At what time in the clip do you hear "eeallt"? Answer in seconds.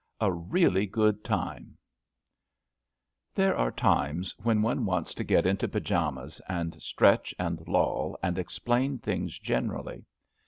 0.31-0.89